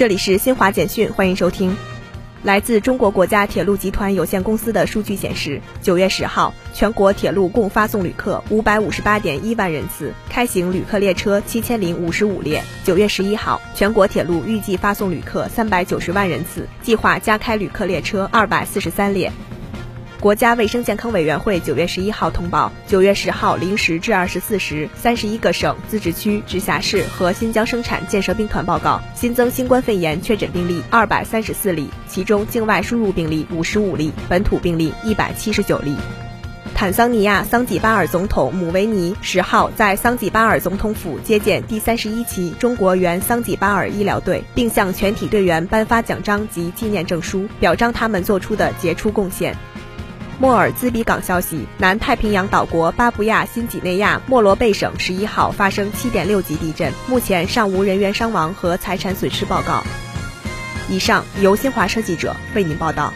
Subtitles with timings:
[0.00, 1.76] 这里是新华简讯，欢迎收听。
[2.42, 12.64] 来自中国国家铁路集团有限公司的数据显示，九月十号，全国铁路共发送旅客五百五十八点一万人次，开行旅客列车七千零五十五列。
[12.82, 19.30] 九月十一号，全国铁路预计发送旅客三百九十万人次，计划加开旅客列车二百四十三列。
[20.20, 35.96] 国家卫生健康委员会九月十一号通报，九月十号零时至二十四时，三十一个省、自治区、直辖市和新疆生产建设兵团报告新增新冠肺炎确诊病例二百三十四例，其中境外输入病例五十五例，本土病例一百七十九例。
[36.74, 49.56] 坦桑尼亚桑吉巴尔总统姆维尼十号在桑吉巴尔总统府接见第三十一期中国援桑吉巴尔医疗队，并向全体队员颁发奖章及纪念证书，表彰他们做出的杰出贡献。
[50.40, 59.84] 莫尔兹比港消息：南太平洋岛国巴布亚新几内亚莫罗贝省十一号发生七点六级地震，目前尚无人员伤亡和财产损失报告。
[60.88, 63.12] 以上由新华社记者为您报道。